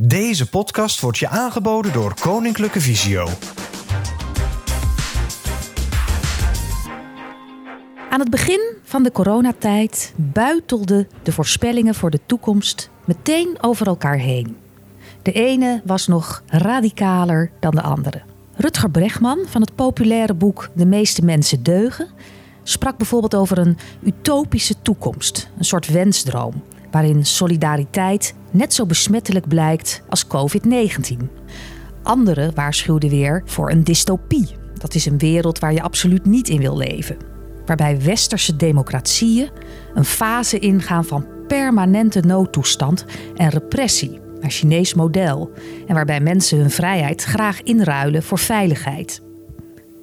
[0.00, 3.28] Deze podcast wordt je aangeboden door Koninklijke Visio.
[8.10, 14.18] Aan het begin van de coronatijd buitelden de voorspellingen voor de toekomst meteen over elkaar
[14.18, 14.56] heen.
[15.22, 18.22] De ene was nog radicaler dan de andere.
[18.56, 22.08] Rutger Bregman van het populaire boek De meeste mensen deugen
[22.62, 26.62] sprak bijvoorbeeld over een utopische toekomst, een soort wensdroom,
[26.94, 31.16] waarin solidariteit net zo besmettelijk blijkt als COVID-19.
[32.02, 34.48] Anderen waarschuwden weer voor een dystopie.
[34.74, 37.16] Dat is een wereld waar je absoluut niet in wil leven.
[37.66, 39.50] Waarbij westerse democratieën
[39.94, 45.50] een fase ingaan van permanente noodtoestand en repressie, naar Chinees model.
[45.86, 49.22] En waarbij mensen hun vrijheid graag inruilen voor veiligheid.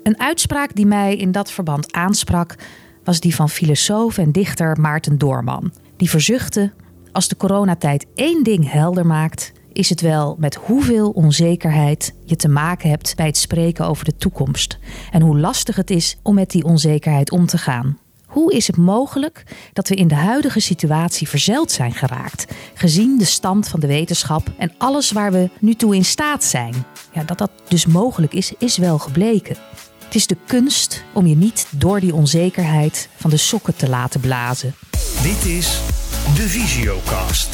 [0.03, 2.55] Een uitspraak die mij in dat verband aansprak,
[3.03, 5.71] was die van filosoof en dichter Maarten Doorman.
[6.01, 6.71] Die verzuchtte:
[7.11, 12.47] Als de coronatijd één ding helder maakt, is het wel met hoeveel onzekerheid je te
[12.47, 14.77] maken hebt bij het spreken over de toekomst.
[15.11, 17.97] En hoe lastig het is om met die onzekerheid om te gaan.
[18.25, 23.25] Hoe is het mogelijk dat we in de huidige situatie verzeild zijn geraakt, gezien de
[23.25, 26.73] stand van de wetenschap en alles waar we nu toe in staat zijn?
[27.13, 29.55] Ja, dat dat dus mogelijk is, is wel gebleken.
[30.03, 34.19] Het is de kunst om je niet door die onzekerheid van de sokken te laten
[34.19, 34.75] blazen.
[35.23, 35.79] Dit is
[36.23, 37.49] de Visiocast.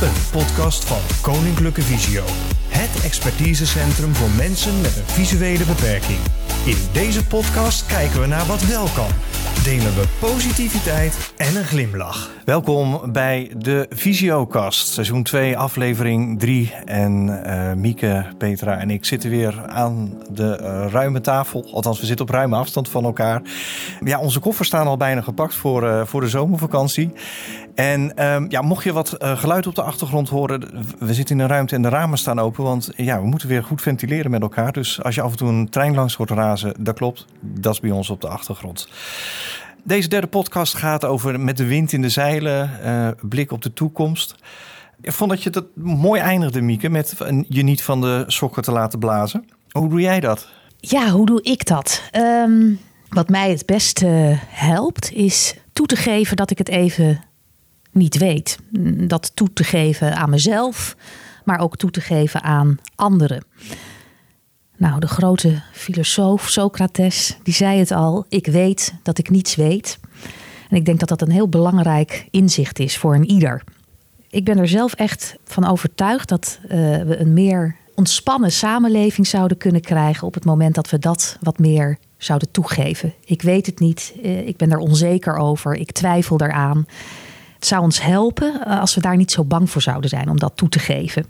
[0.00, 2.24] Een podcast van Koninklijke Visio.
[2.68, 6.18] Het expertisecentrum voor mensen met een visuele beperking.
[6.64, 9.08] In deze podcast kijken we naar wat wel kan.
[9.64, 12.30] Delen we positiviteit en een glimlach.
[12.44, 16.74] Welkom bij de Visiocast, seizoen 2, aflevering 3.
[16.84, 21.68] En eh, Mieke, Petra en ik zitten weer aan de eh, ruime tafel.
[21.72, 23.42] Althans, we zitten op ruime afstand van elkaar.
[24.00, 27.12] Ja, onze koffers staan al bijna gepakt voor, eh, voor de zomervakantie.
[27.74, 31.48] En ehm, ja, mocht je wat geluid op de achtergrond horen, we zitten in een
[31.48, 32.64] ruimte en de ramen staan open.
[32.64, 34.72] Want ja, we moeten weer goed ventileren met elkaar.
[34.72, 37.26] Dus als je af en toe een trein langs hoort razen, dat klopt.
[37.40, 38.88] Dat is bij ons op de achtergrond.
[39.82, 43.72] Deze derde podcast gaat over met de wind in de zeilen, uh, blik op de
[43.72, 44.34] toekomst.
[45.00, 47.14] Ik vond dat je dat mooi eindigde, Mieke, met
[47.48, 49.44] je niet van de sokken te laten blazen.
[49.70, 50.48] Hoe doe jij dat?
[50.78, 52.02] Ja, hoe doe ik dat?
[52.12, 52.78] Um,
[53.08, 57.24] wat mij het beste helpt, is toe te geven dat ik het even
[57.92, 58.58] niet weet.
[59.08, 60.96] Dat toe te geven aan mezelf,
[61.44, 63.44] maar ook toe te geven aan anderen.
[64.76, 69.98] Nou, de grote filosoof Socrates, die zei het al: ik weet dat ik niets weet.
[70.68, 73.62] En ik denk dat dat een heel belangrijk inzicht is voor een ieder.
[74.30, 76.70] Ik ben er zelf echt van overtuigd dat uh,
[77.02, 81.58] we een meer ontspannen samenleving zouden kunnen krijgen op het moment dat we dat wat
[81.58, 83.14] meer zouden toegeven.
[83.24, 86.86] Ik weet het niet, uh, ik ben er onzeker over, ik twijfel eraan.
[87.54, 90.38] Het zou ons helpen uh, als we daar niet zo bang voor zouden zijn om
[90.38, 91.26] dat toe te geven.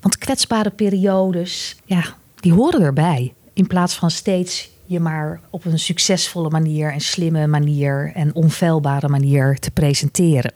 [0.00, 2.04] Want kwetsbare periodes, ja,
[2.44, 3.34] die horen erbij.
[3.52, 9.08] In plaats van steeds je maar op een succesvolle manier en slimme manier en onfeilbare
[9.08, 10.52] manier te presenteren.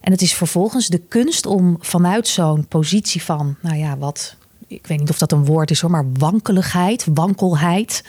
[0.00, 4.86] En het is vervolgens de kunst om vanuit zo'n positie van, nou ja, wat, ik
[4.86, 8.04] weet niet of dat een woord is hoor, maar wankeligheid, wankelheid,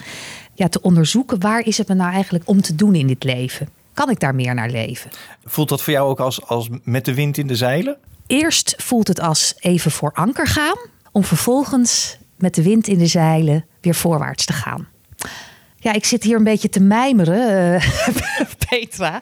[0.53, 3.69] ja, te onderzoeken waar is het me nou eigenlijk om te doen in dit leven?
[3.94, 5.12] Kan ik daar meer naar leven?
[5.45, 7.97] Voelt dat voor jou ook als, als met de wind in de zeilen?
[8.28, 10.78] Eerst voelt het als even voor anker gaan,
[11.12, 14.87] om vervolgens met de wind in de zeilen weer voorwaarts te gaan.
[15.75, 17.83] Ja, ik zit hier een beetje te mijmeren, uh,
[18.69, 19.21] Petra.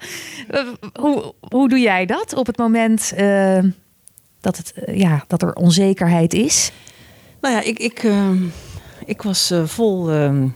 [0.51, 3.59] Uh, hoe, hoe doe jij dat op het moment uh,
[4.39, 6.71] dat, het, ja, dat er onzekerheid is?
[7.41, 8.11] Nou ja, ik, ik,
[9.05, 10.09] ik was vol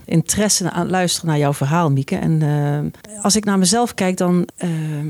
[0.06, 2.16] interesse aan het luisteren naar jouw verhaal, Mieke.
[2.16, 2.42] En
[3.22, 4.48] als ik naar mezelf kijk, dan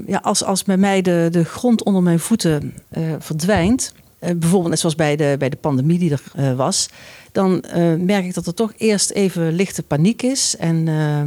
[0.07, 2.73] ja, als, als bij mij de, de grond onder mijn voeten
[3.19, 3.94] verdwijnt,
[4.38, 6.90] bijvoorbeeld net zoals bij de, bij de pandemie die er was
[7.36, 10.56] dan uh, merk ik dat er toch eerst even lichte paniek is.
[10.58, 11.22] En uh,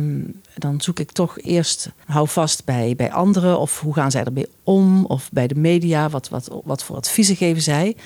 [0.57, 3.59] dan zoek ik toch eerst hou vast bij, bij anderen.
[3.59, 5.05] Of hoe gaan zij ermee om?
[5.05, 7.97] Of bij de media, wat, wat, wat voor adviezen geven zij?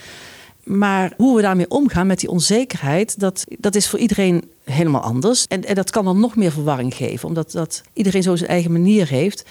[0.64, 5.46] Maar hoe we daarmee omgaan met die onzekerheid, dat, dat is voor iedereen helemaal anders.
[5.46, 8.72] En, en dat kan dan nog meer verwarring geven, omdat dat iedereen zo zijn eigen
[8.72, 9.44] manier heeft.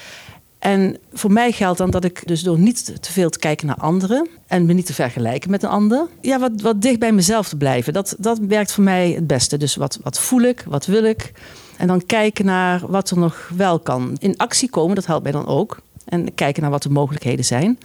[0.62, 3.76] En voor mij geldt dan dat ik dus door niet te veel te kijken naar
[3.76, 7.50] anderen en me niet te vergelijken met een ander, ja, wat, wat dicht bij mezelf
[7.50, 7.94] te blijven.
[7.94, 9.58] Dat, dat werkt voor mij het beste.
[9.58, 11.32] Dus wat, wat voel ik, wat wil ik?
[11.78, 14.16] En dan kijken naar wat er nog wel kan.
[14.20, 15.80] In actie komen, dat helpt mij dan ook.
[16.06, 17.80] En kijken naar wat de mogelijkheden zijn.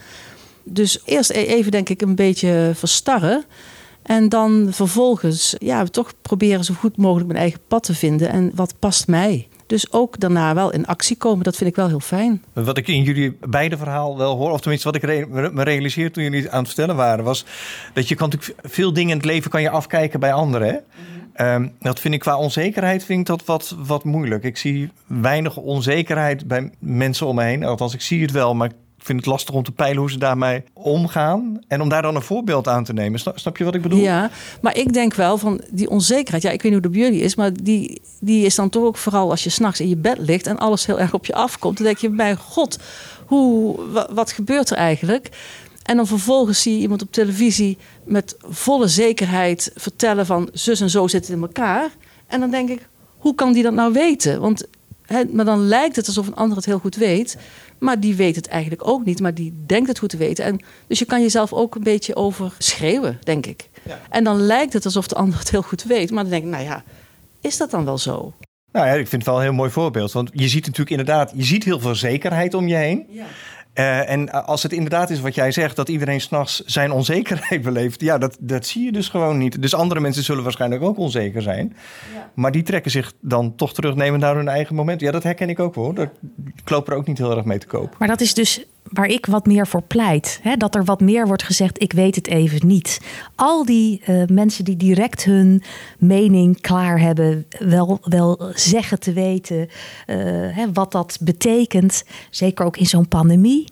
[0.62, 3.44] Dus eerst e-, even, denk ik, een beetje verstarren.
[4.06, 8.28] En dan vervolgens, ja, toch proberen zo goed mogelijk mijn eigen pad te vinden.
[8.28, 9.48] En wat past mij?
[9.66, 12.44] Dus ook daarna wel in actie komen, dat vind ik wel heel fijn.
[12.52, 16.22] Wat ik in jullie beide verhaal wel hoor, of tenminste wat ik me realiseer toen
[16.22, 17.44] jullie aan het vertellen waren, was
[17.94, 20.68] dat je kan natuurlijk veel dingen in het leven kan je afkijken bij anderen.
[20.68, 20.76] Hè?
[21.32, 24.44] Ehm, dat vind ik qua onzekerheid vind ik dat wat, wat moeilijk.
[24.44, 27.64] Ik zie weinig onzekerheid bij mensen om me heen.
[27.64, 28.70] Althans, ik zie het wel, maar
[29.06, 31.60] vind het lastig om te peilen hoe ze daarmee omgaan.
[31.68, 33.20] En om daar dan een voorbeeld aan te nemen.
[33.34, 33.98] Snap, je wat ik bedoel?
[33.98, 34.30] Ja,
[34.60, 36.42] maar ik denk wel van die onzekerheid.
[36.42, 38.84] Ja, ik weet niet hoe de bij jullie is, maar die, die is dan toch
[38.84, 41.34] ook vooral als je s'nachts in je bed ligt en alles heel erg op je
[41.34, 41.76] afkomt.
[41.76, 42.78] Dan denk je, bij god,
[43.26, 43.78] hoe,
[44.10, 45.28] wat gebeurt er eigenlijk?
[45.82, 50.90] En dan vervolgens zie je iemand op televisie met volle zekerheid vertellen van zus en
[50.90, 51.90] zo zitten in elkaar.
[52.26, 54.40] En dan denk ik, hoe kan die dat nou weten?
[54.40, 54.66] Want
[55.32, 57.36] maar dan lijkt het alsof een ander het heel goed weet.
[57.78, 60.44] Maar die weet het eigenlijk ook niet, maar die denkt het goed te weten.
[60.44, 63.68] En dus je kan jezelf ook een beetje over schreeuwen, denk ik.
[63.82, 64.00] Ja.
[64.10, 66.10] En dan lijkt het alsof de ander het heel goed weet.
[66.10, 66.84] Maar dan denk ik, nou ja,
[67.40, 68.32] is dat dan wel zo?
[68.72, 70.12] Nou ja, ik vind het wel een heel mooi voorbeeld.
[70.12, 73.06] Want je ziet natuurlijk inderdaad, je ziet heel veel zekerheid om je heen.
[73.10, 73.24] Ja.
[73.78, 78.00] Uh, en als het inderdaad is wat jij zegt, dat iedereen s'nachts zijn onzekerheid beleeft,
[78.00, 79.62] ja, dat, dat zie je dus gewoon niet.
[79.62, 81.76] Dus andere mensen zullen waarschijnlijk ook onzeker zijn.
[82.14, 82.30] Ja.
[82.34, 85.00] Maar die trekken zich dan toch terugnemen naar hun eigen moment.
[85.00, 85.94] Ja, dat herken ik ook hoor.
[85.94, 86.08] Dat,
[86.56, 87.96] ik loop er ook niet heel erg mee te koop.
[87.98, 90.38] Maar dat is dus waar ik wat meer voor pleit.
[90.42, 90.56] Hè?
[90.56, 93.00] Dat er wat meer wordt gezegd, ik weet het even niet.
[93.34, 95.62] Al die uh, mensen die direct hun
[95.98, 99.66] mening klaar hebben, wel, wel zeggen te weten uh,
[100.56, 102.04] hè, wat dat betekent.
[102.30, 103.66] Zeker ook in zo'n pandemie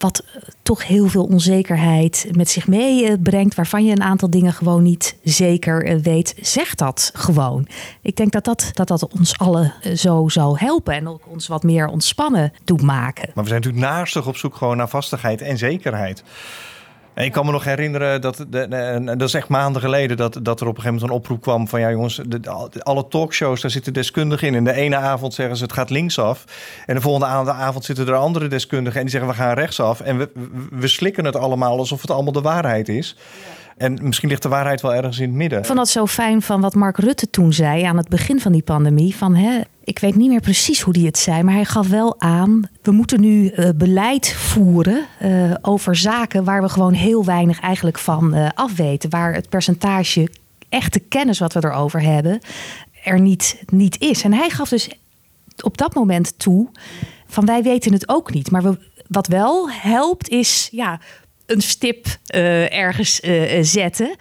[0.00, 0.24] wat
[0.62, 5.84] toch heel veel onzekerheid met zich meebrengt, waarvan je een aantal dingen gewoon niet zeker
[5.84, 7.66] eh, weet, zeg dat gewoon.
[8.02, 11.46] Ik denk dat dat, dat, dat ons allen eh, zo zou helpen en ook ons
[11.46, 13.30] wat meer ontspannen doet maken.
[13.34, 16.22] Maar we zijn natuurlijk naastig op zoek gewoon naar vastigheid en zekerheid.
[17.14, 20.66] En ik kan me nog herinneren, dat, dat is echt maanden geleden, dat, dat er
[20.66, 22.40] op een gegeven moment een oproep kwam van ja jongens, de,
[22.82, 24.54] alle talkshows, daar zitten deskundigen in.
[24.54, 26.44] En de ene avond zeggen ze het gaat linksaf.
[26.86, 30.00] En de volgende avond zitten er andere deskundigen en die zeggen we gaan rechtsaf.
[30.00, 30.30] En we,
[30.70, 33.16] we slikken het allemaal alsof het allemaal de waarheid is.
[33.16, 33.24] Ja.
[33.80, 35.58] En misschien ligt de waarheid wel ergens in het midden.
[35.58, 38.52] Ik vond dat zo fijn van wat Mark Rutte toen zei aan het begin van
[38.52, 39.16] die pandemie.
[39.16, 42.20] Van, hè, ik weet niet meer precies hoe hij het zei, maar hij gaf wel
[42.20, 42.70] aan...
[42.82, 47.98] we moeten nu uh, beleid voeren uh, over zaken waar we gewoon heel weinig eigenlijk
[47.98, 49.10] van uh, afweten.
[49.10, 50.28] Waar het percentage
[50.68, 52.40] echte kennis wat we erover hebben
[53.04, 54.22] er niet, niet is.
[54.22, 54.90] En hij gaf dus
[55.62, 56.68] op dat moment toe
[57.26, 58.50] van wij weten het ook niet.
[58.50, 58.78] Maar we,
[59.08, 61.00] wat wel helpt is ja,
[61.50, 64.16] een stip uh, ergens uh, zetten.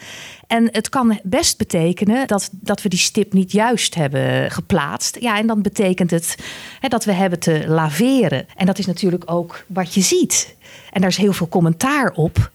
[0.48, 5.18] En het kan best betekenen dat, dat we die stip niet juist hebben geplaatst.
[5.20, 6.36] Ja, en dan betekent het
[6.80, 8.46] hè, dat we hebben te laveren.
[8.56, 10.56] En dat is natuurlijk ook wat je ziet.
[10.92, 12.52] En daar is heel veel commentaar op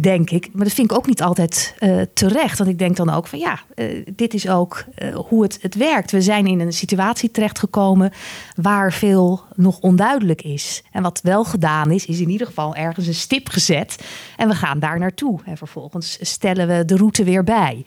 [0.00, 0.48] denk ik.
[0.52, 2.58] Maar dat vind ik ook niet altijd uh, terecht.
[2.58, 5.74] Want ik denk dan ook van ja, uh, dit is ook uh, hoe het, het
[5.74, 6.10] werkt.
[6.10, 8.12] We zijn in een situatie terechtgekomen
[8.54, 10.82] waar veel nog onduidelijk is.
[10.92, 14.04] En wat wel gedaan is, is in ieder geval ergens een stip gezet.
[14.36, 15.40] En we gaan daar naartoe.
[15.44, 17.84] En vervolgens stellen we de route weer bij.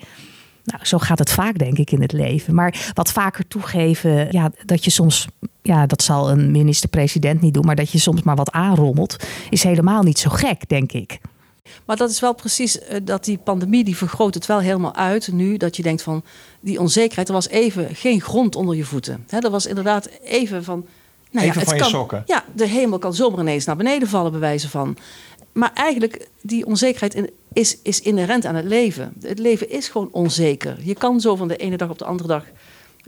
[0.65, 2.55] Nou, zo gaat het vaak, denk ik, in het leven.
[2.55, 5.27] Maar wat vaker toegeven, ja, dat je soms,
[5.61, 9.63] ja, dat zal een minister-president niet doen, maar dat je soms maar wat aanrommelt, is
[9.63, 11.19] helemaal niet zo gek, denk ik.
[11.85, 15.31] Maar dat is wel precies uh, dat die pandemie, die vergroot het wel helemaal uit
[15.31, 15.57] nu.
[15.57, 16.23] Dat je denkt van
[16.59, 19.25] die onzekerheid, er was even geen grond onder je voeten.
[19.29, 20.85] He, er was inderdaad even van...
[21.31, 22.23] Nou even ja, van je sokken.
[22.25, 24.97] Ja, de hemel kan zomaar ineens naar beneden vallen, bij wijze van.
[25.51, 29.13] Maar eigenlijk, die onzekerheid is, is inherent aan het leven.
[29.21, 30.77] Het leven is gewoon onzeker.
[30.83, 32.43] Je kan zo van de ene dag op de andere dag...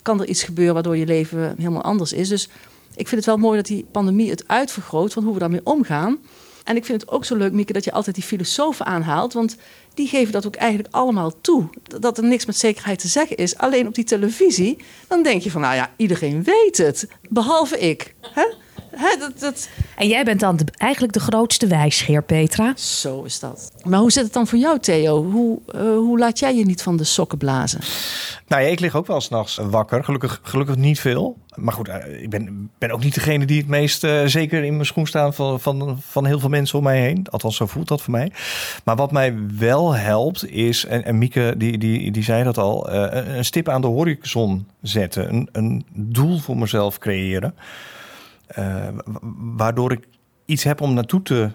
[0.02, 2.30] kan er iets gebeuren waardoor je leven helemaal anders is.
[2.30, 2.50] Dus
[2.96, 5.14] ik vind het wel mooi dat die pandemie het uitvergroot...
[5.14, 6.18] van hoe we daarmee omgaan...
[6.68, 9.34] En ik vind het ook zo leuk, Mieke, dat je altijd die filosofen aanhaalt.
[9.34, 9.56] Want
[9.94, 11.70] die geven dat ook eigenlijk allemaal toe.
[11.84, 13.58] Dat er niks met zekerheid te zeggen is.
[13.58, 17.08] Alleen op die televisie, dan denk je van, nou ja, iedereen weet het.
[17.30, 18.16] Behalve ik.
[18.22, 18.46] Hè?
[19.20, 19.70] Dat, dat...
[19.96, 22.74] En jij bent dan eigenlijk de grootste wijsgeer, Petra.
[22.76, 23.72] Zo is dat.
[23.84, 25.24] Maar hoe zit het dan voor jou, Theo?
[25.24, 27.80] Hoe, uh, hoe laat jij je niet van de sokken blazen?
[28.48, 30.04] Nou ja, ik lig ook wel s'nachts wakker.
[30.04, 31.38] Gelukkig, gelukkig niet veel.
[31.56, 34.74] Maar goed, uh, ik ben, ben ook niet degene die het meest uh, zeker in
[34.74, 37.28] mijn schoen staan van, van, van heel veel mensen om mij heen.
[37.30, 38.32] Althans, zo voelt dat voor mij.
[38.84, 42.92] Maar wat mij wel helpt is, en, en Mieke die, die, die zei dat al,
[42.92, 45.34] een stip aan de horizon zetten.
[45.34, 47.56] Een, een doel voor mezelf creëren.
[48.60, 48.88] Uh,
[49.56, 50.08] waardoor ik
[50.46, 51.52] iets heb om naartoe te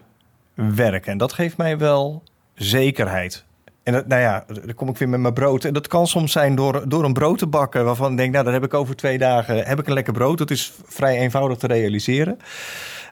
[0.54, 1.12] werken.
[1.12, 2.22] En dat geeft mij wel
[2.54, 3.44] zekerheid.
[3.82, 5.64] En dat, nou ja, dan kom ik weer met mijn brood.
[5.64, 7.84] En dat kan soms zijn door, door een brood te bakken.
[7.84, 10.38] Waarvan ik denk, nou, dan heb ik over twee dagen heb ik een lekker brood.
[10.38, 12.38] Dat is vrij eenvoudig te realiseren.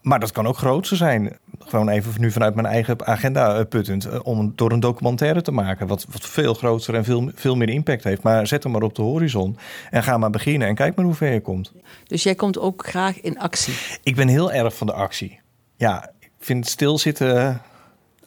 [0.03, 1.39] Maar dat kan ook groter zijn.
[1.67, 6.07] Gewoon even nu vanuit mijn eigen agenda puttend, om door een documentaire te maken, wat,
[6.11, 8.23] wat veel groter en veel, veel meer impact heeft.
[8.23, 9.57] Maar zet hem maar op de horizon
[9.91, 11.73] en ga maar beginnen en kijk maar hoe ver je komt.
[12.07, 13.75] Dus jij komt ook graag in actie?
[14.03, 15.41] Ik ben heel erg van de actie.
[15.77, 17.61] Ja, ik vind stilzitten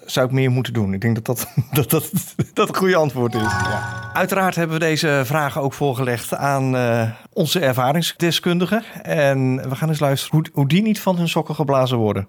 [0.05, 0.93] zou ik meer moeten doen?
[0.93, 2.11] Ik denk dat dat, dat, dat,
[2.53, 3.41] dat een goede antwoord is.
[3.41, 4.11] Ja.
[4.13, 8.83] Uiteraard hebben we deze vragen ook voorgelegd aan uh, onze ervaringsdeskundigen.
[9.01, 12.27] En we gaan eens luisteren hoe, hoe die niet van hun sokken geblazen worden.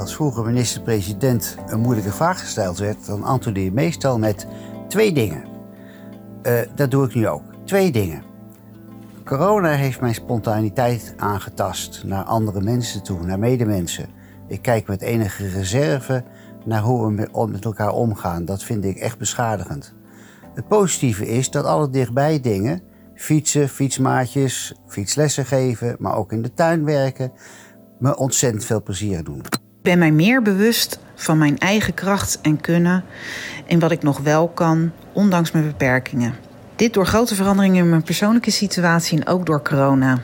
[0.00, 4.46] Als vroeger minister-president een moeilijke vraag gesteld werd, dan antwoordde je meestal met
[4.88, 5.44] twee dingen.
[6.42, 7.42] Uh, dat doe ik nu ook.
[7.64, 8.22] Twee dingen.
[9.24, 14.08] Corona heeft mijn spontaniteit aangetast naar andere mensen toe, naar medemensen.
[14.48, 16.24] Ik kijk met enige reserve
[16.64, 18.44] naar hoe we met elkaar omgaan.
[18.44, 19.94] Dat vind ik echt beschadigend.
[20.54, 22.82] Het positieve is dat alle dichtbij dingen,
[23.14, 27.32] fietsen, fietsmaatjes, fietslessen geven, maar ook in de tuin werken,
[27.98, 29.42] me ontzettend veel plezier doen.
[29.82, 33.04] Ben mij meer bewust van mijn eigen kracht en kunnen
[33.66, 36.34] en wat ik nog wel kan, ondanks mijn beperkingen.
[36.76, 40.18] Dit door grote veranderingen in mijn persoonlijke situatie en ook door corona.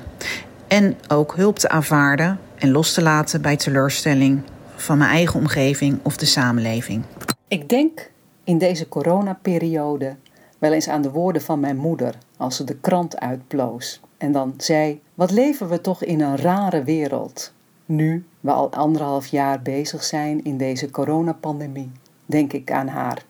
[0.68, 4.42] En ook hulp te aanvaarden en los te laten bij teleurstelling
[4.76, 7.02] van mijn eigen omgeving of de samenleving.
[7.48, 8.10] Ik denk
[8.44, 10.16] in deze coronaperiode
[10.58, 14.54] wel eens aan de woorden van mijn moeder als ze de krant uitploos en dan
[14.56, 17.52] zei: Wat leven we toch in een rare wereld.
[17.84, 21.92] Nu we al anderhalf jaar bezig zijn in deze coronapandemie,
[22.26, 23.24] denk ik aan haar.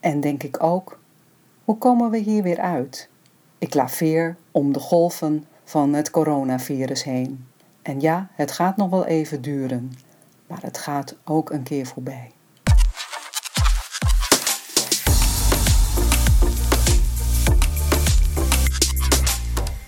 [0.00, 0.98] En denk ik ook:
[1.64, 3.08] hoe komen we hier weer uit?
[3.58, 7.46] Ik laveer om de golven van het coronavirus heen.
[7.82, 9.92] En ja, het gaat nog wel even duren,
[10.46, 12.30] maar het gaat ook een keer voorbij.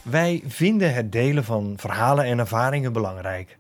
[0.03, 3.59] Wij vinden het delen van verhalen en ervaringen belangrijk.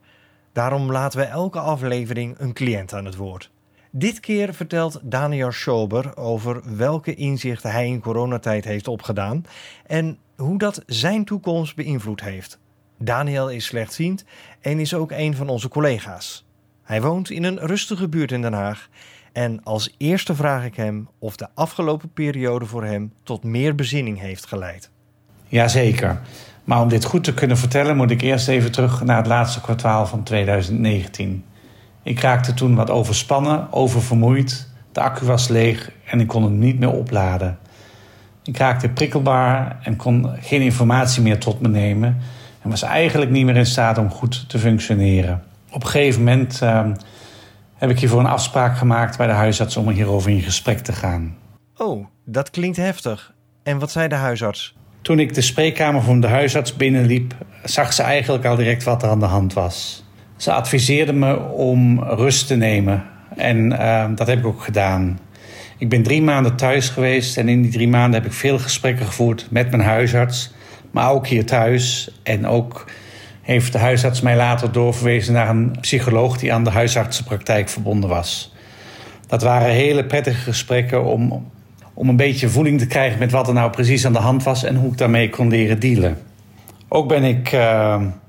[0.54, 3.50] Daarom laten we elke aflevering een cliënt aan het woord.
[3.90, 9.44] Dit keer vertelt Daniel Schober over welke inzichten hij in coronatijd heeft opgedaan
[9.86, 12.58] en hoe dat zijn toekomst beïnvloed heeft.
[12.98, 14.24] Daniel is slechtziend
[14.60, 16.46] en is ook een van onze collega's.
[16.82, 18.88] Hij woont in een rustige buurt in Den Haag.
[19.32, 24.18] En als eerste vraag ik hem of de afgelopen periode voor hem tot meer bezinning
[24.18, 24.90] heeft geleid.
[25.48, 26.20] Jazeker.
[26.64, 29.60] Maar om dit goed te kunnen vertellen, moet ik eerst even terug naar het laatste
[29.60, 31.44] kwartaal van 2019.
[32.02, 34.68] Ik raakte toen wat overspannen, oververmoeid.
[34.92, 37.58] De accu was leeg en ik kon het niet meer opladen.
[38.42, 42.18] Ik raakte prikkelbaar en kon geen informatie meer tot me nemen
[42.62, 45.42] en was eigenlijk niet meer in staat om goed te functioneren.
[45.70, 46.86] Op een gegeven moment uh,
[47.74, 51.36] heb ik hiervoor een afspraak gemaakt bij de huisarts om hierover in gesprek te gaan.
[51.76, 53.34] Oh, dat klinkt heftig.
[53.62, 54.74] En wat zei de huisarts?
[55.04, 57.34] Toen ik de spreekkamer van de huisarts binnenliep,
[57.64, 60.04] zag ze eigenlijk al direct wat er aan de hand was.
[60.36, 63.04] Ze adviseerde me om rust te nemen
[63.36, 65.18] en uh, dat heb ik ook gedaan.
[65.78, 69.06] Ik ben drie maanden thuis geweest en in die drie maanden heb ik veel gesprekken
[69.06, 70.52] gevoerd met mijn huisarts,
[70.90, 72.10] maar ook hier thuis.
[72.22, 72.90] En ook
[73.42, 78.54] heeft de huisarts mij later doorverwezen naar een psycholoog die aan de huisartsenpraktijk verbonden was.
[79.26, 81.52] Dat waren hele prettige gesprekken om,
[81.94, 84.64] om een beetje voeling te krijgen met wat er nou precies aan de hand was
[84.64, 86.18] en hoe ik daarmee kon leren dealen.
[86.88, 87.60] Ook ben ik uh,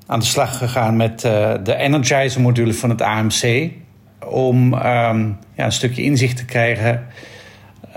[0.07, 3.71] aan de slag gegaan met uh, de Energizer-module van het AMC.
[4.25, 4.79] Om uh,
[5.55, 7.07] ja, een stukje inzicht te krijgen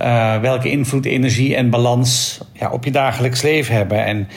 [0.01, 4.05] uh, welke invloed energie en balans ja, op je dagelijks leven hebben.
[4.05, 4.29] En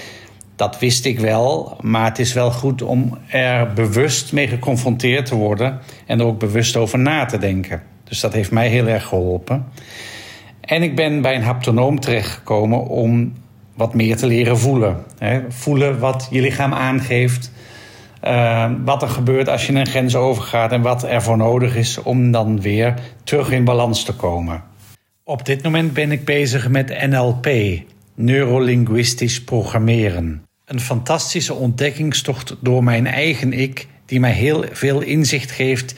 [0.56, 5.36] dat wist ik wel, maar het is wel goed om er bewust mee geconfronteerd te
[5.36, 7.82] worden en er ook bewust over na te denken.
[8.04, 9.66] Dus dat heeft mij heel erg geholpen.
[10.62, 13.34] En ik ben bij een haptonoom terechtgekomen om
[13.75, 15.03] wat meer te leren voelen.
[15.50, 17.51] Voelen wat je lichaam aangeeft,
[18.24, 22.03] uh, wat er gebeurt als je een grens overgaat en wat er voor nodig is
[22.03, 24.63] om dan weer terug in balans te komen.
[25.24, 27.50] Op dit moment ben ik bezig met NLP,
[28.15, 30.44] neurolinguistisch programmeren.
[30.65, 35.96] Een fantastische ontdekkingstocht door mijn eigen ik, die mij heel veel inzicht geeft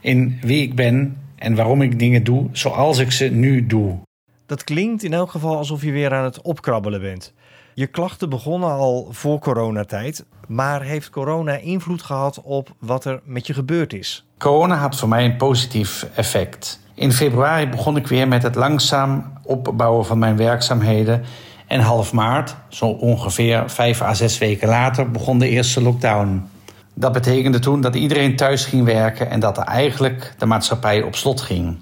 [0.00, 3.98] in wie ik ben en waarom ik dingen doe zoals ik ze nu doe.
[4.46, 7.34] Dat klinkt in elk geval alsof je weer aan het opkrabbelen bent.
[7.74, 13.46] Je klachten begonnen al voor coronatijd, maar heeft corona invloed gehad op wat er met
[13.46, 14.26] je gebeurd is?
[14.38, 16.80] Corona had voor mij een positief effect.
[16.94, 21.24] In februari begon ik weer met het langzaam opbouwen van mijn werkzaamheden.
[21.66, 26.48] En half maart, zo ongeveer vijf à zes weken later, begon de eerste lockdown.
[26.98, 31.16] Dat betekende toen dat iedereen thuis ging werken en dat er eigenlijk de maatschappij op
[31.16, 31.78] slot ging.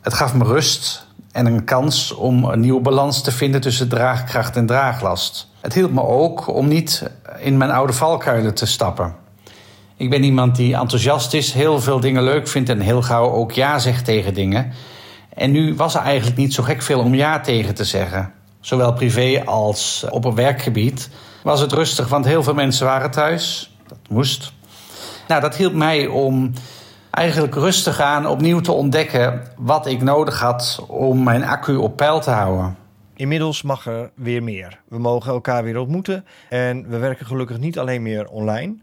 [0.00, 4.56] Het gaf me rust en een kans om een nieuwe balans te vinden tussen draagkracht
[4.56, 5.48] en draaglast.
[5.60, 9.14] Het hielp me ook om niet in mijn oude valkuilen te stappen.
[9.96, 13.52] Ik ben iemand die enthousiast is, heel veel dingen leuk vindt en heel gauw ook
[13.52, 14.72] ja zegt tegen dingen.
[15.34, 18.32] En nu was er eigenlijk niet zo gek veel om ja tegen te zeggen.
[18.60, 21.10] Zowel privé als op een werkgebied
[21.42, 23.72] was het rustig, want heel veel mensen waren thuis.
[23.88, 24.52] Dat moest.
[25.28, 26.52] Nou, dat hielp mij om
[27.10, 32.20] eigenlijk rustig aan opnieuw te ontdekken wat ik nodig had om mijn accu op peil
[32.20, 32.76] te houden.
[33.16, 34.80] Inmiddels mag er weer meer.
[34.88, 38.76] We mogen elkaar weer ontmoeten en we werken gelukkig niet alleen meer online.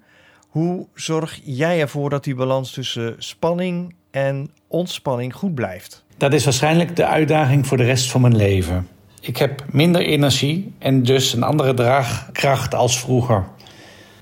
[0.50, 6.04] Hoe zorg jij ervoor dat die balans tussen spanning en ontspanning goed blijft?
[6.18, 8.88] Dat is waarschijnlijk de uitdaging voor de rest van mijn leven.
[9.22, 13.44] Ik heb minder energie en dus een andere draagkracht als vroeger.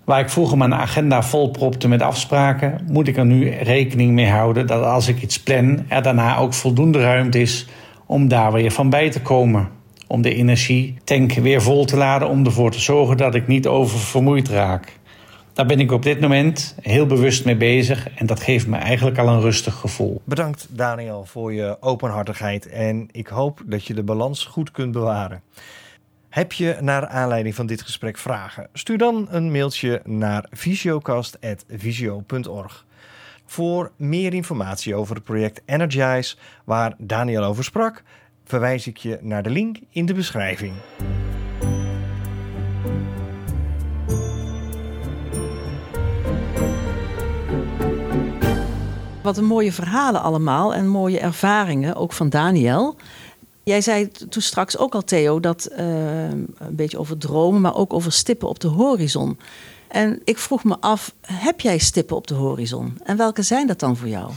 [0.03, 4.67] Waar ik vroeger mijn agenda volpropte met afspraken, moet ik er nu rekening mee houden
[4.67, 7.67] dat als ik iets plan, er daarna ook voldoende ruimte is
[8.05, 9.69] om daar weer van bij te komen.
[10.07, 14.49] Om de energietank weer vol te laden om ervoor te zorgen dat ik niet oververmoeid
[14.49, 14.99] raak.
[15.53, 19.17] Daar ben ik op dit moment heel bewust mee bezig en dat geeft me eigenlijk
[19.17, 20.21] al een rustig gevoel.
[20.23, 25.41] Bedankt Daniel voor je openhartigheid en ik hoop dat je de balans goed kunt bewaren.
[26.33, 28.69] Heb je naar aanleiding van dit gesprek vragen?
[28.73, 32.85] Stuur dan een mailtje naar visiocast.visio.org.
[33.45, 38.03] Voor meer informatie over het project Energize, waar Daniel over sprak,
[38.43, 40.73] verwijs ik je naar de link in de beschrijving.
[49.23, 52.95] Wat een mooie verhalen allemaal en mooie ervaringen, ook van Daniel.
[53.63, 57.93] Jij zei toen straks ook al, Theo, dat uh, een beetje over dromen, maar ook
[57.93, 59.39] over stippen op de horizon.
[59.87, 62.97] En ik vroeg me af, heb jij stippen op de horizon?
[63.03, 64.31] En welke zijn dat dan voor jou?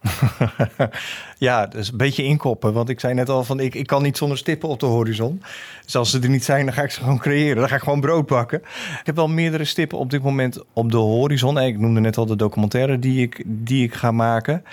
[1.38, 2.72] ja, dus een beetje inkoppen.
[2.72, 5.42] Want ik zei net al van ik, ik kan niet zonder stippen op de horizon.
[5.84, 7.56] Dus als ze er niet zijn, dan ga ik ze gewoon creëren.
[7.56, 8.58] Dan ga ik gewoon brood bakken.
[9.00, 11.58] Ik heb wel meerdere stippen op dit moment op de horizon.
[11.58, 14.64] Ik noemde net al de documentaire die ik, die ik ga maken.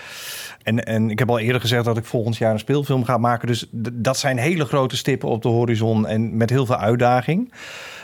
[0.63, 3.47] En, en ik heb al eerder gezegd dat ik volgend jaar een speelfilm ga maken.
[3.47, 7.53] Dus dat zijn hele grote stippen op de horizon en met heel veel uitdaging.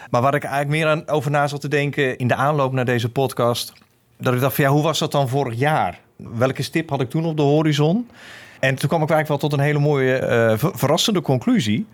[0.10, 2.86] Maar waar ik eigenlijk meer aan over na zat te denken in de aanloop naar
[2.86, 3.74] deze podcast.
[4.18, 6.00] Dat ik dacht van ja, hoe was dat dan vorig jaar?
[6.32, 8.08] Welke stip had ik toen op de horizon?
[8.60, 10.22] En toen kwam ik eigenlijk wel tot een hele mooie,
[10.62, 11.86] uh, verrassende conclusie.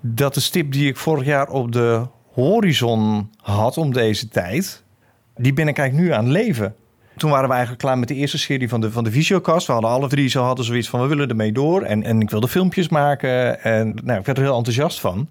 [0.00, 4.82] Dat de stip die ik vorig jaar op de horizon had om deze tijd,
[5.36, 6.74] die ben ik eigenlijk nu aan het leven.
[7.16, 9.66] Toen waren we eigenlijk klaar met de eerste serie van de, van de Visiocast.
[9.66, 11.82] We hadden alle drie zo hadden zoiets van we willen ermee door.
[11.82, 13.62] En, en ik wilde filmpjes maken.
[13.62, 15.28] En nou, ik werd er heel enthousiast van.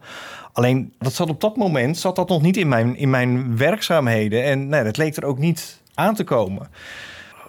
[0.54, 4.44] Alleen dat zat op dat moment zat dat nog niet in mijn, in mijn werkzaamheden.
[4.44, 6.68] En nee, dat leek er ook niet aan te komen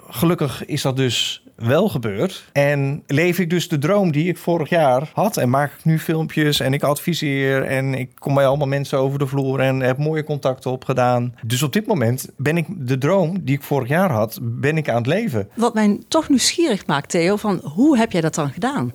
[0.09, 2.45] gelukkig is dat dus wel gebeurd.
[2.53, 5.37] En leef ik dus de droom die ik vorig jaar had.
[5.37, 7.63] En maak ik nu filmpjes en ik adviseer.
[7.63, 11.35] En ik kom bij allemaal mensen over de vloer en heb mooie contacten opgedaan.
[11.47, 14.89] Dus op dit moment ben ik de droom die ik vorig jaar had, ben ik
[14.89, 15.49] aan het leven.
[15.55, 18.93] Wat mij toch nieuwsgierig maakt, Theo, van hoe heb jij dat dan gedaan?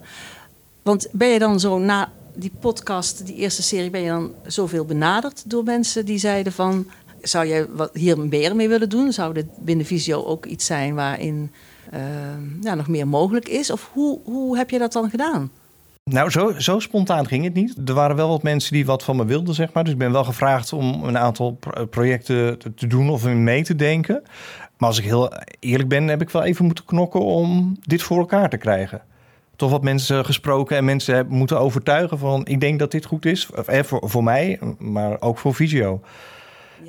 [0.82, 4.86] Want ben je dan zo na die podcast, die eerste serie, ben je dan zoveel
[4.86, 6.88] benaderd door mensen die zeiden van
[7.22, 9.12] zou jij wat hier meer mee willen doen?
[9.12, 11.52] Zou dit binnen Visio ook iets zijn waarin
[11.94, 12.00] uh,
[12.62, 13.72] ja, nog meer mogelijk is?
[13.72, 15.52] Of hoe, hoe heb je dat dan gedaan?
[16.04, 17.78] Nou, zo, zo spontaan ging het niet.
[17.86, 19.84] Er waren wel wat mensen die wat van me wilden, zeg maar.
[19.84, 24.24] Dus ik ben wel gevraagd om een aantal projecten te doen of mee te denken.
[24.78, 28.18] Maar als ik heel eerlijk ben, heb ik wel even moeten knokken om dit voor
[28.18, 29.02] elkaar te krijgen.
[29.56, 32.46] Toch wat mensen gesproken en mensen moeten overtuigen van...
[32.46, 36.02] ik denk dat dit goed is, eh, voor, voor mij, maar ook voor Visio.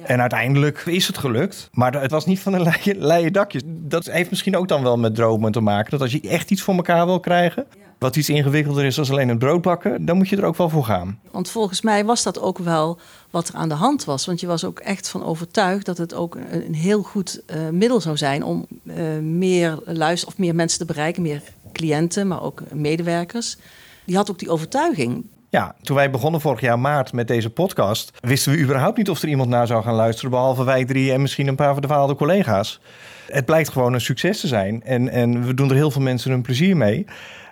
[0.04, 1.68] En uiteindelijk is het gelukt.
[1.72, 3.60] Maar het was niet van een leien, leien dakje.
[3.66, 5.90] Dat heeft misschien ook dan wel met dromen te maken.
[5.90, 7.66] Dat als je echt iets voor elkaar wil krijgen...
[7.98, 10.04] wat iets ingewikkelder is dan alleen een brood bakken...
[10.04, 11.18] dan moet je er ook wel voor gaan.
[11.30, 12.98] Want volgens mij was dat ook wel
[13.30, 14.26] wat er aan de hand was.
[14.26, 18.00] Want je was ook echt van overtuigd dat het ook een heel goed uh, middel
[18.00, 18.44] zou zijn...
[18.44, 21.22] om uh, meer luister of meer mensen te bereiken.
[21.22, 23.56] Meer cliënten, maar ook medewerkers.
[24.04, 25.24] Die had ook die overtuiging.
[25.52, 29.22] Ja, toen wij begonnen vorig jaar maart met deze podcast, wisten we überhaupt niet of
[29.22, 31.86] er iemand naar zou gaan luisteren, behalve wij drie en misschien een paar van de
[31.86, 32.80] verhaalde collega's.
[33.26, 36.32] Het blijkt gewoon een succes te zijn en, en we doen er heel veel mensen
[36.32, 37.04] een plezier mee.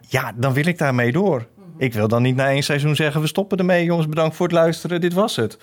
[0.08, 1.46] Ja, dan wil ik daarmee door.
[1.76, 4.54] Ik wil dan niet na één seizoen zeggen, we stoppen ermee jongens, bedankt voor het
[4.54, 5.58] luisteren, dit was het.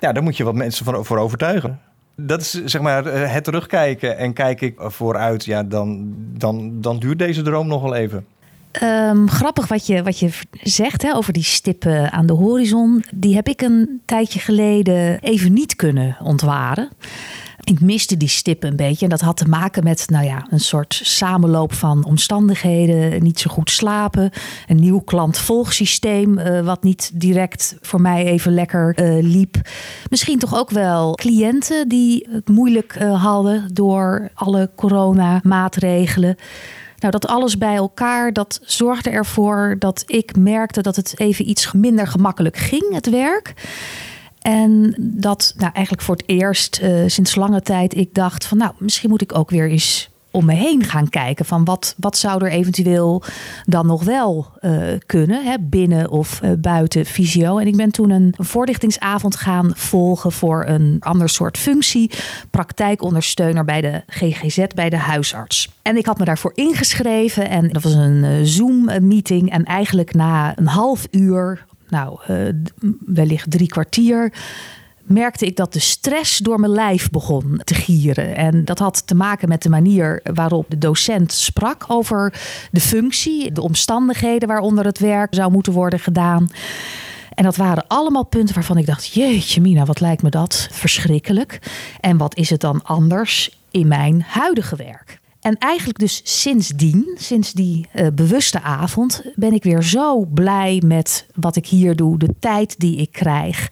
[0.00, 1.80] Ja, daar moet je wat mensen van, voor overtuigen.
[2.16, 7.18] Dat is zeg maar het terugkijken en kijk ik vooruit, ja, dan, dan, dan duurt
[7.18, 8.26] deze droom nog wel even.
[8.82, 10.30] Um, grappig wat je, wat je
[10.62, 13.04] zegt hè, over die stippen aan de horizon.
[13.14, 16.88] Die heb ik een tijdje geleden even niet kunnen ontwaren.
[17.64, 19.04] Ik miste die stippen een beetje.
[19.04, 23.22] En dat had te maken met nou ja, een soort samenloop van omstandigheden.
[23.22, 24.30] Niet zo goed slapen.
[24.66, 26.38] Een nieuw klant-volgsysteem.
[26.38, 29.56] Uh, wat niet direct voor mij even lekker uh, liep.
[30.10, 36.36] Misschien toch ook wel cliënten die het moeilijk uh, hadden door alle coronamaatregelen.
[37.04, 41.72] Nou, dat alles bij elkaar, dat zorgde ervoor dat ik merkte dat het even iets
[41.72, 43.54] minder gemakkelijk ging, het werk.
[44.40, 48.72] En dat nou, eigenlijk voor het eerst uh, sinds lange tijd ik dacht van nou,
[48.78, 52.44] misschien moet ik ook weer eens om me heen gaan kijken van wat, wat zou
[52.44, 53.22] er eventueel
[53.64, 57.58] dan nog wel uh, kunnen, hè, binnen of uh, buiten visio.
[57.58, 62.10] En ik ben toen een voorlichtingsavond gaan volgen voor een ander soort functie,
[62.50, 65.72] praktijkondersteuner bij de GGZ, bij de huisarts.
[65.82, 69.50] En ik had me daarvoor ingeschreven en dat was een uh, Zoom-meeting.
[69.50, 72.18] En eigenlijk na een half uur, nou,
[73.06, 74.32] wellicht drie kwartier
[75.04, 78.36] merkte ik dat de stress door mijn lijf begon te gieren.
[78.36, 82.40] En dat had te maken met de manier waarop de docent sprak over
[82.70, 86.48] de functie, de omstandigheden waaronder het werk zou moeten worden gedaan.
[87.34, 91.58] En dat waren allemaal punten waarvan ik dacht: Jeetje, Mina, wat lijkt me dat verschrikkelijk.
[92.00, 95.22] En wat is het dan anders in mijn huidige werk?
[95.44, 101.26] En eigenlijk dus sindsdien, sinds die uh, bewuste avond, ben ik weer zo blij met
[101.34, 102.18] wat ik hier doe.
[102.18, 103.68] De tijd die ik krijg,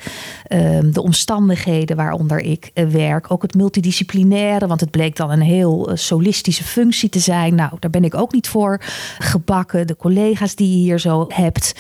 [0.49, 3.31] uh, de omstandigheden waaronder ik uh, werk.
[3.31, 7.55] Ook het multidisciplinaire, want het bleek dan een heel solistische functie te zijn.
[7.55, 8.81] Nou, daar ben ik ook niet voor
[9.19, 9.87] gebakken.
[9.87, 11.75] De collega's die je hier zo hebt.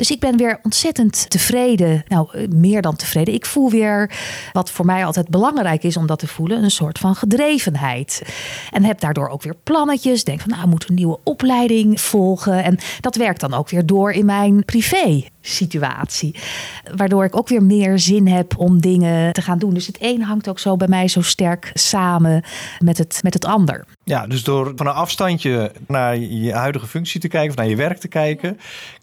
[0.00, 2.04] Dus ik ben weer ontzettend tevreden.
[2.08, 3.34] Nou, eh, meer dan tevreden.
[3.34, 4.10] Ik voel weer
[4.52, 8.22] wat voor mij altijd belangrijk is om dat te voelen: een soort van gedrevenheid.
[8.70, 10.24] En heb daardoor ook weer plannetjes.
[10.24, 12.64] Denk van, nou, moet een nieuwe opleiding volgen.
[12.64, 16.34] En dat werkt dan ook weer door in mijn privé situatie.
[16.96, 19.74] Waardoor ik ook weer meer zin heb om dingen te gaan doen.
[19.74, 22.44] Dus het een hangt ook zo bij mij zo sterk samen
[22.78, 23.84] met het, met het ander.
[24.04, 27.76] Ja, dus door van een afstandje naar je huidige functie te kijken of naar je
[27.76, 28.58] werk te kijken,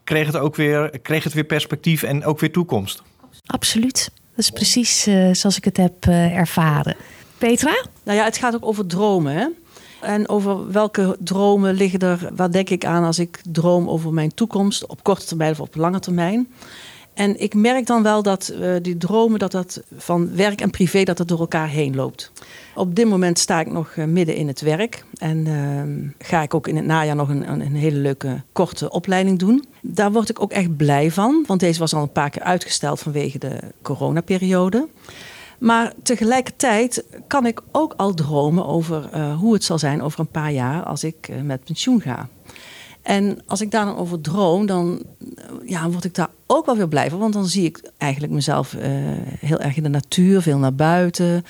[0.08, 3.02] kreeg het ook weer, kreeg het weer perspectief en ook weer toekomst.
[3.46, 4.12] Absoluut.
[4.14, 6.96] Dat is precies uh, zoals ik het heb uh, ervaren.
[7.38, 7.86] Petra?
[8.04, 9.34] Nou ja, het gaat ook over dromen.
[9.34, 9.48] Hè?
[10.02, 14.34] En over welke dromen liggen er, wat denk ik aan als ik droom over mijn
[14.34, 16.48] toekomst op korte termijn of op lange termijn.
[17.14, 21.04] En ik merk dan wel dat uh, die dromen, dat dat van werk en privé,
[21.04, 22.32] dat het door elkaar heen loopt.
[22.78, 25.04] Op dit moment sta ik nog uh, midden in het werk.
[25.18, 29.40] En uh, ga ik ook in het najaar nog een, een, hele leuke korte opleiding
[29.40, 29.66] doen.
[29.82, 31.44] Daar word ik ook echt blij van.
[31.48, 34.88] Want deze was al een paar keer uitgesteld vanwege de coronaperiode.
[35.60, 40.28] Maar tegelijkertijd kan ik ook al dromen over uh, hoe het zal zijn over een
[40.28, 42.28] paar jaar als ik uh, met pensioen ga.
[43.02, 45.04] En als ik daar dan over droom, dan
[45.66, 47.20] ja, word ik daar ook wel weer blij van.
[47.20, 48.76] Want dan zie ik eigenlijk mezelf
[49.40, 51.44] heel erg in de natuur, veel naar buiten.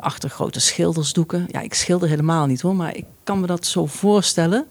[0.00, 1.46] Achter grote schildersdoeken.
[1.50, 4.66] Ja, ik schilder helemaal niet hoor, maar ik kan me dat zo voorstellen.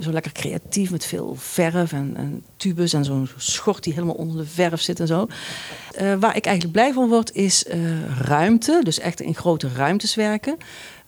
[0.00, 4.36] Zo lekker creatief met veel verf en, en tubes en zo'n schort die helemaal onder
[4.36, 5.26] de verf zit en zo.
[6.00, 7.74] Uh, waar ik eigenlijk blij van word is uh,
[8.18, 10.56] ruimte, dus echt in grote ruimtes werken.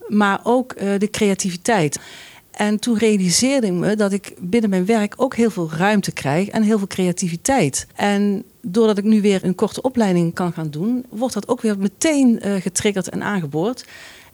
[0.09, 1.99] Maar ook de creativiteit.
[2.57, 6.49] En toen realiseerde ik me dat ik binnen mijn werk ook heel veel ruimte krijg
[6.49, 7.87] en heel veel creativiteit.
[7.95, 11.79] En doordat ik nu weer een korte opleiding kan gaan doen, wordt dat ook weer
[11.79, 13.85] meteen getriggerd en aangeboord.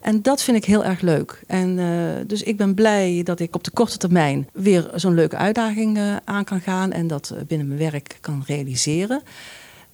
[0.01, 1.43] En dat vind ik heel erg leuk.
[1.47, 5.37] En uh, dus ik ben blij dat ik op de korte termijn weer zo'n leuke
[5.37, 9.23] uitdaging uh, aan kan gaan en dat binnen mijn werk kan realiseren.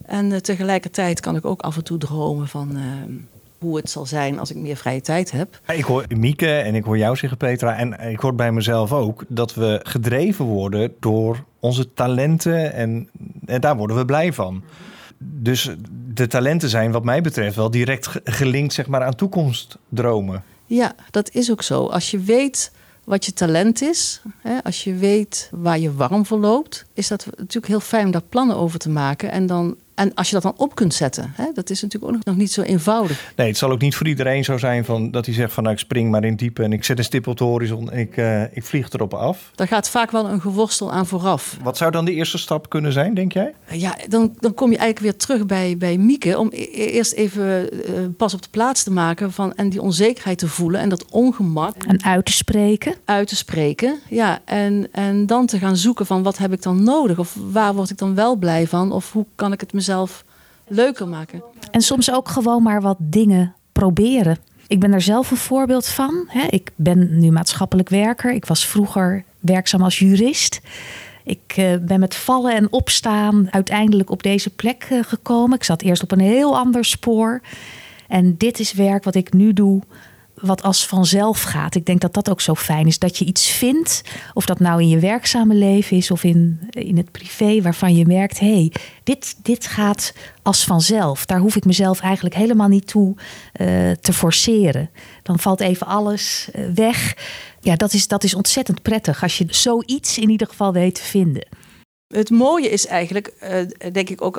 [0.04, 2.78] En tegelijkertijd kan ik ook af en toe dromen van
[3.58, 5.60] hoe het zal zijn als ik meer vrije tijd heb.
[5.66, 9.24] Ik hoor Mieke en ik hoor jou zeggen, Petra, en ik hoor bij mezelf ook
[9.28, 13.08] dat we gedreven worden door onze talenten en,
[13.44, 14.62] en daar worden we blij van.
[15.18, 15.70] Dus
[16.14, 20.42] de talenten zijn wat mij betreft wel direct gelinkt zeg maar, aan toekomstdromen.
[20.66, 21.86] Ja, dat is ook zo.
[21.86, 22.72] Als je weet
[23.04, 27.26] wat je talent is, hè, als je weet waar je warm voor loopt, is dat
[27.36, 30.42] natuurlijk heel fijn om daar plannen over te maken en dan en als je dat
[30.42, 33.32] dan op kunt zetten, hè, dat is natuurlijk ook nog niet zo eenvoudig.
[33.36, 35.74] Nee, het zal ook niet voor iedereen zo zijn van, dat hij zegt van nou
[35.74, 38.16] ik spring maar in diepe en ik zet een stip op de horizon en ik,
[38.16, 39.50] uh, ik vlieg erop af.
[39.54, 41.56] Daar gaat vaak wel een geworstel aan vooraf.
[41.62, 43.54] Wat zou dan de eerste stap kunnen zijn, denk jij?
[43.70, 47.74] Ja, dan, dan kom je eigenlijk weer terug bij, bij Mieke om e-, eerst even
[47.74, 51.04] uh, pas op de plaats te maken van, en die onzekerheid te voelen en dat
[51.10, 51.84] ongemak.
[51.84, 52.94] En uit te spreken.
[53.04, 54.38] Uit te spreken, ja.
[54.44, 57.90] En, en dan te gaan zoeken van wat heb ik dan nodig of waar word
[57.90, 60.24] ik dan wel blij van of hoe kan ik het mezelf mezelf
[60.66, 61.42] leuker maken.
[61.70, 64.38] En soms ook gewoon maar wat dingen proberen.
[64.66, 66.28] Ik ben er zelf een voorbeeld van.
[66.50, 68.32] Ik ben nu maatschappelijk werker.
[68.32, 70.60] Ik was vroeger werkzaam als jurist.
[71.24, 75.56] Ik eh, ben met vallen en opstaan uiteindelijk op deze plek eh, gekomen.
[75.56, 77.40] Ik zat eerst op een heel ander spoor.
[78.08, 79.82] En dit is werk wat ik nu doe,
[80.40, 81.74] wat als vanzelf gaat.
[81.74, 82.98] Ik denk dat dat ook zo fijn is.
[82.98, 84.02] Dat je iets vindt,
[84.34, 88.06] of dat nou in je werkzame leven is of in, in het privé, waarvan je
[88.06, 88.72] merkt: hé, hey,
[89.02, 91.26] dit, dit gaat als vanzelf.
[91.26, 93.14] Daar hoef ik mezelf eigenlijk helemaal niet toe
[93.60, 94.90] uh, te forceren.
[95.22, 97.16] Dan valt even alles uh, weg.
[97.60, 101.02] Ja, dat is, dat is ontzettend prettig als je zoiets in ieder geval weet te
[101.02, 101.46] vinden.
[102.06, 104.36] Het mooie is eigenlijk, uh, denk ik ook,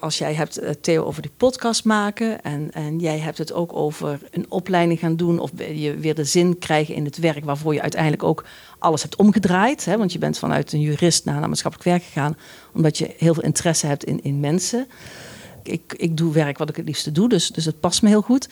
[0.00, 3.72] als jij hebt uh, Theo over die podcast maken en, en jij hebt het ook
[3.76, 7.74] over een opleiding gaan doen of je weer de zin krijgen in het werk waarvoor
[7.74, 8.44] je uiteindelijk ook
[8.78, 9.84] alles hebt omgedraaid.
[9.84, 12.36] Hè, want je bent vanuit een jurist naar, naar maatschappelijk werk gegaan
[12.74, 14.86] omdat je heel veel interesse hebt in, in mensen.
[15.62, 18.22] Ik, ik doe werk wat ik het liefste doe, dus, dus het past me heel
[18.22, 18.48] goed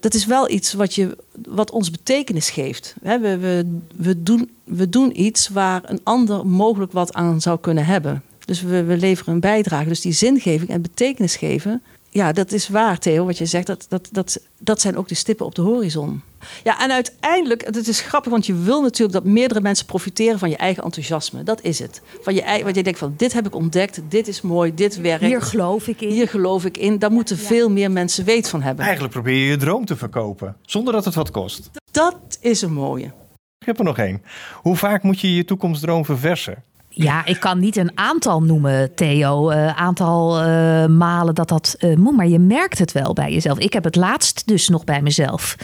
[0.00, 1.16] dat is wel iets wat, je,
[1.48, 2.94] wat ons betekenis geeft.
[3.02, 7.84] We, we, we, doen, we doen iets waar een ander mogelijk wat aan zou kunnen
[7.84, 8.22] hebben.
[8.44, 9.88] Dus we, we leveren een bijdrage.
[9.88, 11.82] Dus die zingeving en betekenis geven,
[12.14, 13.66] ja, dat is waar, Theo, wat je zegt.
[13.66, 16.22] Dat, dat, dat, dat zijn ook de stippen op de horizon.
[16.64, 20.50] Ja, en uiteindelijk, het is grappig, want je wil natuurlijk dat meerdere mensen profiteren van
[20.50, 21.42] je eigen enthousiasme.
[21.42, 22.02] Dat is het.
[22.22, 25.00] Van je eigen, wat je denkt van, dit heb ik ontdekt, dit is mooi, dit
[25.00, 25.24] werkt.
[25.24, 26.08] Hier geloof ik in.
[26.08, 26.98] Hier geloof ik in.
[26.98, 28.84] Daar moeten veel meer mensen weet van hebben.
[28.84, 31.70] Eigenlijk probeer je je droom te verkopen, zonder dat het wat kost.
[31.90, 33.12] Dat is een mooie.
[33.58, 34.22] Ik heb er nog één.
[34.62, 36.62] Hoe vaak moet je je toekomstdroom verversen?
[36.96, 39.50] Ja, ik kan niet een aantal noemen, Theo.
[39.50, 42.16] Uh, aantal uh, malen dat dat uh, moet.
[42.16, 43.58] Maar je merkt het wel bij jezelf.
[43.58, 45.56] Ik heb het laatst dus nog bij mezelf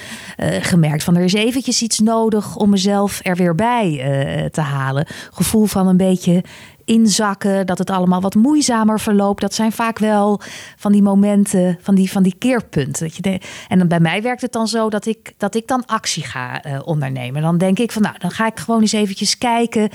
[0.60, 1.04] gemerkt.
[1.04, 5.06] Van er is eventjes iets nodig om mezelf er weer bij te halen.
[5.30, 6.44] Gevoel van een beetje
[6.84, 9.40] inzakken, dat het allemaal wat moeizamer verloopt.
[9.40, 10.40] Dat zijn vaak wel
[10.76, 13.06] van die momenten, van die, van die keerpunten.
[13.06, 15.86] Dat je en dan bij mij werkt het dan zo dat ik, dat ik dan
[15.86, 17.42] actie ga ondernemen.
[17.42, 19.90] Dan denk ik van nou, dan ga ik gewoon eens eventjes kijken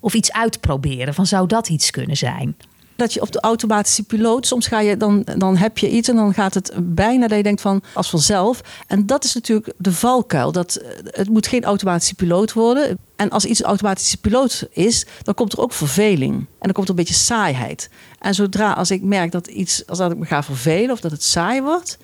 [0.00, 1.14] of iets uitproberen.
[1.14, 2.56] Van zou dat iets kunnen zijn?
[2.96, 6.16] Dat je op de automatische piloot, soms ga je dan, dan heb je iets en
[6.16, 8.60] dan gaat het bijna dat je denkt van als vanzelf.
[8.86, 10.52] En dat is natuurlijk de valkuil.
[10.52, 12.98] Dat, het moet geen automatische piloot worden.
[13.16, 16.34] En als iets automatische piloot is, dan komt er ook verveling.
[16.34, 17.90] En dan komt er een beetje saaiheid.
[18.18, 21.10] En zodra als ik merk dat iets, als dat ik me ga vervelen of dat
[21.10, 21.98] het saai wordt,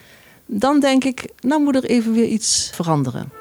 [0.46, 3.32] dan denk ik, nou moet er even weer iets veranderen.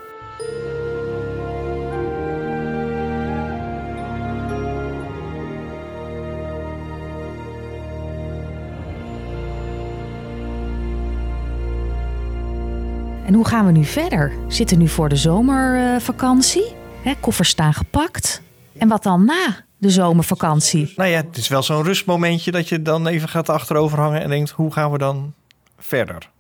[13.26, 14.34] En hoe gaan we nu verder?
[14.48, 16.76] Zitten nu voor de zomervakantie.
[17.02, 18.42] Hè, koffers staan gepakt.
[18.78, 20.94] En wat dan na de zomervakantie?
[20.96, 24.30] Nou ja, het is wel zo'n rustmomentje dat je dan even gaat achterover hangen en
[24.30, 25.34] denkt: hoe gaan we dan
[25.78, 26.32] verder?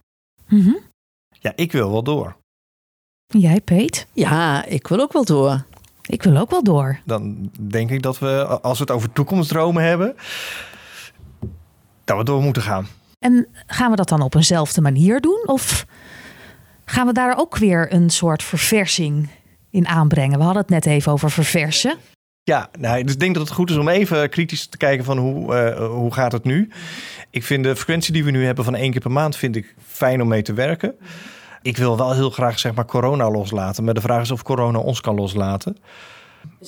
[0.47, 0.79] Mm -hmm.
[1.39, 2.35] Ja, ik wil wel door.
[3.27, 4.07] Jij, Peet?
[4.13, 5.63] Ja, ik wil ook wel door.
[6.01, 6.99] Ik wil ook wel door.
[7.05, 10.15] Dan denk ik dat we, als we het over toekomstdromen hebben,
[12.03, 12.87] dat we door moeten gaan.
[13.19, 15.43] En gaan we dat dan op eenzelfde manier doen?
[15.45, 15.85] Of
[16.85, 19.29] Gaan we daar ook weer een soort verversing
[19.69, 20.37] in aanbrengen?
[20.37, 21.97] We hadden het net even over verversen.
[22.43, 25.17] Ja, nou, dus ik denk dat het goed is om even kritisch te kijken van
[25.17, 26.71] hoe, uh, hoe gaat het nu.
[27.29, 29.75] Ik vind de frequentie die we nu hebben van één keer per maand vind ik
[29.87, 30.95] fijn om mee te werken.
[31.61, 33.83] Ik wil wel heel graag zeg maar corona loslaten.
[33.83, 35.77] Maar de vraag is of corona ons kan loslaten.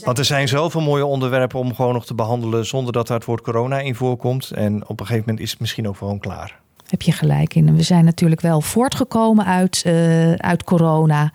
[0.03, 3.25] Want er zijn zoveel mooie onderwerpen om gewoon nog te behandelen zonder dat daar het
[3.25, 4.51] woord corona in voorkomt.
[4.51, 7.75] En op een gegeven moment is het misschien ook gewoon klaar heb je gelijk in.
[7.75, 11.31] we zijn natuurlijk wel voortgekomen uit, uh, uit corona.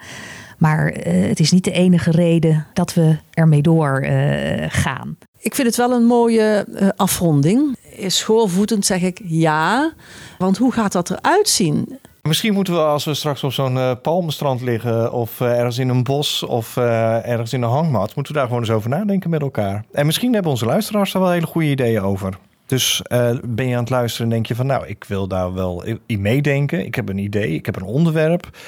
[0.58, 5.16] Maar uh, het is niet de enige reden dat we ermee doorgaan.
[5.20, 7.76] Uh, ik vind het wel een mooie afronding.
[8.06, 9.92] Schoorvoetend zeg ik ja.
[10.38, 11.98] Want hoe gaat dat eruit zien?
[12.22, 15.88] Misschien moeten we als we straks op zo'n uh, palmenstrand liggen of uh, ergens in
[15.88, 19.30] een bos of uh, ergens in een hangmat, moeten we daar gewoon eens over nadenken
[19.30, 19.84] met elkaar.
[19.92, 22.38] En misschien hebben onze luisteraars daar wel hele goede ideeën over.
[22.72, 25.54] Dus uh, ben je aan het luisteren en denk je van nou, ik wil daar
[25.54, 26.86] wel in meedenken.
[26.86, 28.58] Ik heb een idee, ik heb een onderwerp.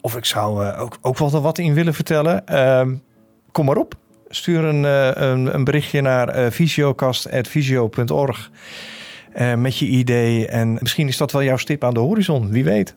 [0.00, 2.42] Of ik zou uh, ook, ook wel wat in willen vertellen.
[2.50, 2.86] Uh,
[3.52, 3.94] kom maar op.
[4.28, 4.82] Stuur een,
[5.22, 8.50] een, een, berichtje naar visiokast.visio.org
[9.56, 10.46] met je idee.
[10.46, 12.94] En misschien is dat wel jouw stip aan de horizon, wie weet.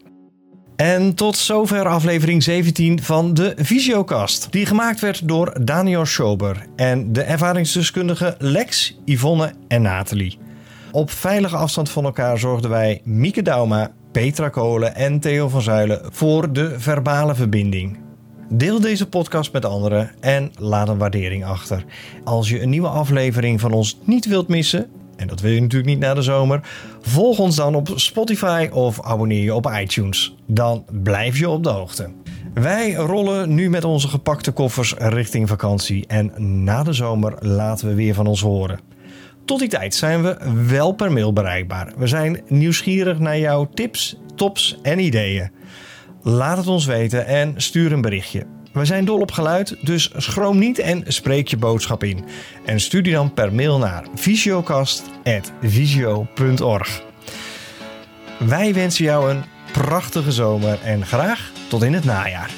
[0.75, 4.51] En tot zover aflevering 17 van de Visiokast.
[4.51, 10.40] Die gemaakt werd door Daniel Schober en de ervaringsdeskundigen Lex, Yvonne en Nathalie.
[10.91, 16.01] Op veilige afstand van elkaar zorgden wij Mieke Dauma, Petra Kolen en Theo van Zuilen
[16.09, 17.99] voor de verbale verbinding.
[18.49, 21.85] Deel deze podcast met anderen en laat een waardering achter.
[22.23, 25.89] Als je een nieuwe aflevering van ons niet wilt missen, en dat wil je natuurlijk
[25.89, 26.59] niet na de zomer,
[27.01, 30.35] volg ons dan op Spotify of abonneer je op iTunes.
[30.47, 32.09] Dan blijf je op de hoogte.
[32.53, 37.93] Wij rollen nu met onze gepakte koffers richting vakantie en na de zomer laten we
[37.93, 38.90] weer van ons horen.
[39.51, 40.37] Tot die tijd zijn we
[40.67, 41.93] wel per mail bereikbaar.
[41.97, 45.51] We zijn nieuwsgierig naar jouw tips, tops en ideeën?
[46.21, 48.45] Laat het ons weten en stuur een berichtje.
[48.73, 52.25] We zijn dol op geluid, dus schroom niet en spreek je boodschap in.
[52.65, 57.01] En stuur die dan per mail naar visiocast.visio.org.
[58.39, 62.49] Wij wensen jou een prachtige zomer en graag tot in het najaar.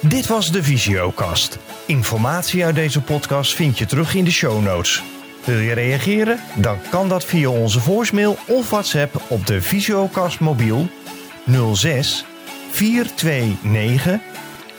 [0.00, 1.58] Dit was de Visiocast.
[1.86, 5.02] Informatie uit deze podcast vind je terug in de show notes.
[5.44, 6.40] Wil je reageren?
[6.54, 10.88] Dan kan dat via onze voicemail of WhatsApp op de Visiocast mobiel
[11.74, 12.24] 06
[12.70, 14.20] 429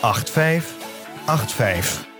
[0.00, 2.15] 8585.